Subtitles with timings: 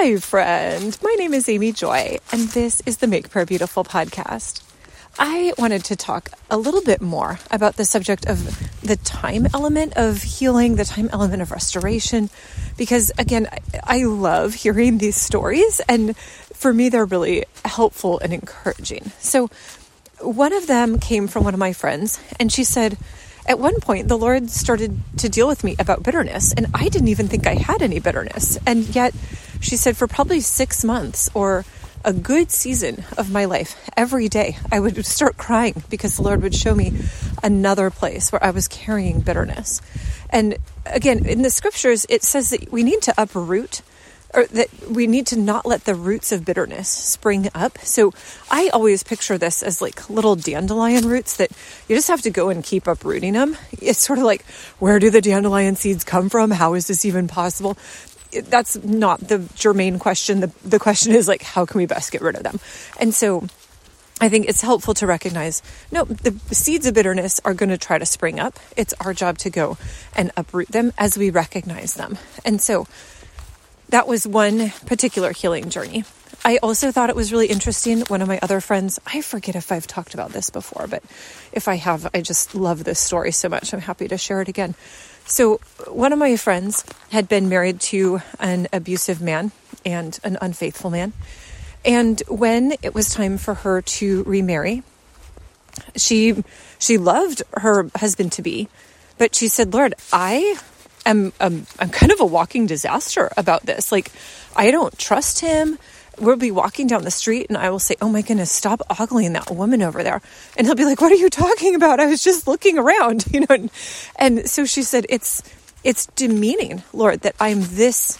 [0.00, 0.96] Hi, friend.
[1.02, 4.62] My name is Amy Joy, and this is the Make Prayer Beautiful podcast.
[5.18, 9.94] I wanted to talk a little bit more about the subject of the time element
[9.96, 12.30] of healing, the time element of restoration,
[12.76, 13.48] because again,
[13.82, 19.10] I love hearing these stories, and for me, they're really helpful and encouraging.
[19.18, 19.50] So,
[20.20, 22.96] one of them came from one of my friends, and she said,
[23.48, 27.08] at one point, the Lord started to deal with me about bitterness, and I didn't
[27.08, 28.58] even think I had any bitterness.
[28.66, 29.14] And yet,
[29.60, 31.64] she said, for probably six months or
[32.04, 36.42] a good season of my life, every day I would start crying because the Lord
[36.42, 36.92] would show me
[37.42, 39.80] another place where I was carrying bitterness.
[40.30, 43.82] And again, in the scriptures, it says that we need to uproot
[44.34, 47.78] or that we need to not let the roots of bitterness spring up.
[47.78, 48.12] So
[48.50, 51.50] I always picture this as like little dandelion roots that
[51.88, 53.56] you just have to go and keep uprooting them.
[53.72, 54.44] It's sort of like,
[54.78, 56.50] where do the dandelion seeds come from?
[56.50, 57.78] How is this even possible?
[58.32, 60.40] That's not the germane question.
[60.40, 62.60] The, the question is like, how can we best get rid of them?
[63.00, 63.46] And so
[64.20, 67.98] I think it's helpful to recognize no, the seeds of bitterness are going to try
[67.98, 68.58] to spring up.
[68.76, 69.78] It's our job to go
[70.16, 72.18] and uproot them as we recognize them.
[72.44, 72.86] And so
[73.90, 76.04] that was one particular healing journey.
[76.44, 78.00] I also thought it was really interesting.
[78.02, 81.02] One of my other friends, I forget if I've talked about this before, but
[81.52, 83.72] if I have, I just love this story so much.
[83.72, 84.74] I'm happy to share it again.
[85.28, 89.52] So, one of my friends had been married to an abusive man
[89.84, 91.12] and an unfaithful man.
[91.84, 94.82] And when it was time for her to remarry,
[95.96, 96.42] she
[96.78, 98.68] she loved her husband to be,
[99.18, 100.56] but she said, "Lord, I
[101.04, 103.92] am um, I'm kind of a walking disaster about this.
[103.92, 104.10] Like,
[104.56, 105.78] I don't trust him.
[106.20, 109.32] We'll be walking down the street and I will say, Oh my goodness, stop ogling
[109.34, 110.20] that woman over there.
[110.56, 112.00] And he'll be like, What are you talking about?
[112.00, 113.46] I was just looking around, you know.
[113.50, 113.70] And,
[114.16, 115.42] and so she said, It's
[115.84, 118.18] it's demeaning, Lord, that I'm this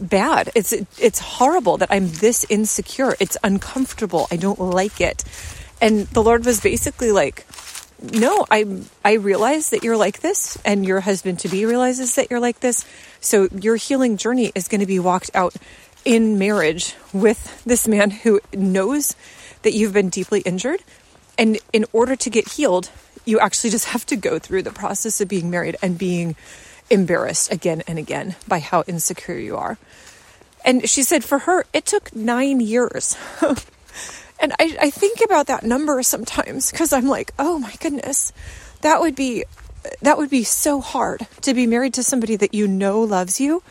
[0.00, 0.50] bad.
[0.54, 3.14] It's it's horrible that I'm this insecure.
[3.20, 4.26] It's uncomfortable.
[4.30, 5.24] I don't like it.
[5.80, 7.46] And the Lord was basically like,
[8.00, 12.30] no, I I realize that you're like this, and your husband to be realizes that
[12.30, 12.84] you're like this.
[13.20, 15.54] So your healing journey is going to be walked out
[16.08, 19.14] in marriage with this man who knows
[19.60, 20.82] that you've been deeply injured,
[21.36, 22.90] and in order to get healed,
[23.26, 26.34] you actually just have to go through the process of being married and being
[26.88, 29.76] embarrassed again and again by how insecure you are.
[30.64, 33.14] And she said for her, it took nine years.
[34.40, 38.32] And I, I think about that number sometimes because I'm like, oh my goodness,
[38.82, 39.44] that would be
[40.02, 43.62] that would be so hard to be married to somebody that you know loves you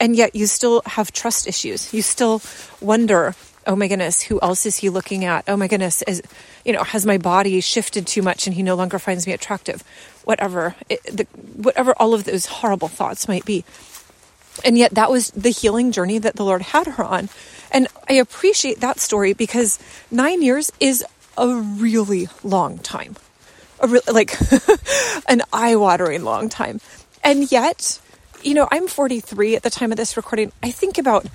[0.00, 1.92] and yet you still have trust issues.
[1.92, 2.42] You still
[2.80, 3.34] wonder,
[3.66, 5.44] oh my goodness, who else is he looking at?
[5.48, 6.22] Oh my goodness, is
[6.64, 9.82] you know, has my body shifted too much and he no longer finds me attractive?
[10.24, 11.24] Whatever, it, the,
[11.54, 13.64] whatever all of those horrible thoughts might be.
[14.64, 17.28] And yet that was the healing journey that the Lord had her on.
[17.70, 19.78] And I appreciate that story because
[20.10, 21.04] nine years is
[21.36, 23.16] a really long time,
[23.80, 24.34] a re- like
[25.28, 26.80] an eye watering long time.
[27.22, 28.00] And yet,
[28.42, 30.52] you know, I'm 43 at the time of this recording.
[30.62, 31.26] I think about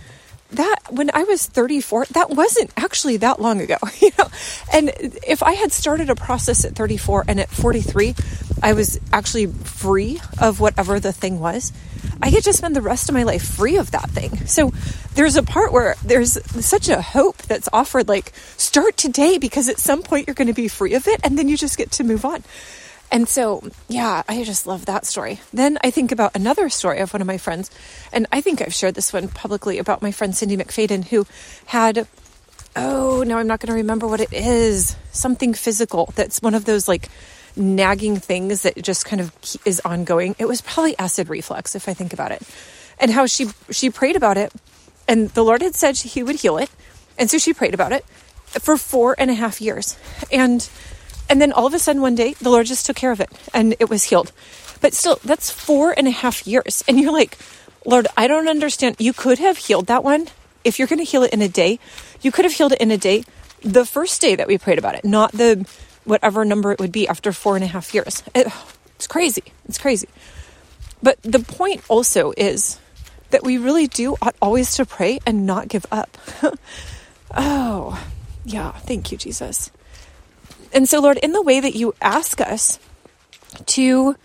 [0.51, 4.27] that when I was 34, that wasn't actually that long ago, you know.
[4.73, 4.91] And
[5.25, 8.15] if I had started a process at 34 and at 43,
[8.61, 11.71] I was actually free of whatever the thing was,
[12.21, 14.45] I get to spend the rest of my life free of that thing.
[14.45, 14.71] So
[15.15, 19.79] there's a part where there's such a hope that's offered like start today because at
[19.79, 22.03] some point you're going to be free of it and then you just get to
[22.03, 22.43] move on.
[23.11, 25.41] And so, yeah, I just love that story.
[25.53, 27.69] Then I think about another story of one of my friends,
[28.13, 31.27] and I think I've shared this one publicly about my friend Cindy McFadden, who
[31.65, 32.07] had,
[32.73, 36.63] oh, now I'm not going to remember what it is, something physical that's one of
[36.63, 37.09] those like
[37.57, 39.33] nagging things that just kind of
[39.65, 40.35] is ongoing.
[40.39, 42.41] It was probably acid reflux, if I think about it,
[42.97, 44.53] and how she she prayed about it,
[45.05, 46.69] and the Lord had said He would heal it,
[47.17, 48.05] and so she prayed about it
[48.59, 49.97] for four and a half years,
[50.31, 50.69] and
[51.31, 53.29] and then all of a sudden, one day, the Lord just took care of it
[53.53, 54.33] and it was healed.
[54.81, 56.83] But still, that's four and a half years.
[56.89, 57.37] And you're like,
[57.85, 58.97] Lord, I don't understand.
[58.99, 60.27] You could have healed that one.
[60.65, 61.79] If you're going to heal it in a day,
[62.21, 63.23] you could have healed it in a day
[63.61, 65.65] the first day that we prayed about it, not the
[66.03, 68.23] whatever number it would be after four and a half years.
[68.35, 68.47] It,
[68.95, 69.43] it's crazy.
[69.69, 70.09] It's crazy.
[71.01, 72.77] But the point also is
[73.29, 76.17] that we really do ought always to pray and not give up.
[77.35, 78.05] oh,
[78.43, 78.71] yeah.
[78.71, 79.71] Thank you, Jesus.
[80.73, 82.79] And so, Lord, in the way that you ask us
[83.67, 84.15] to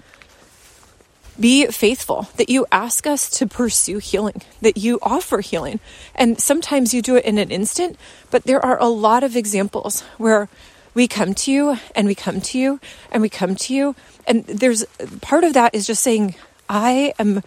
[1.39, 5.81] be faithful, that you ask us to pursue healing, that you offer healing.
[6.15, 7.99] And sometimes you do it in an instant,
[8.31, 10.49] but there are a lot of examples where
[10.95, 12.81] we come to you and we come to you
[13.13, 13.95] and we come to you.
[14.27, 14.85] And there's
[15.21, 16.37] part of that is just saying,
[16.69, 17.43] I am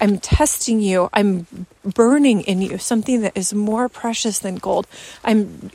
[0.00, 1.08] I'm testing you.
[1.12, 1.46] I'm
[1.84, 4.86] burning in you something that is more precious than gold.
[5.22, 5.70] I'm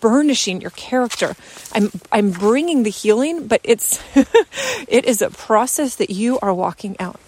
[0.00, 1.36] burnishing your character.
[1.72, 4.02] I'm I'm bringing the healing, but it's
[4.88, 7.20] it is a process that you are walking out.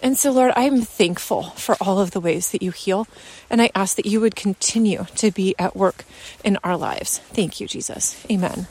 [0.00, 3.08] And so, Lord, I'm thankful for all of the ways that you heal.
[3.50, 6.04] And I ask that you would continue to be at work
[6.44, 7.18] in our lives.
[7.18, 8.24] Thank you, Jesus.
[8.30, 8.68] Amen.